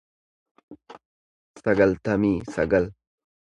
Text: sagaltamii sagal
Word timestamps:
sagaltamii 1.61 2.35
sagal 2.57 2.85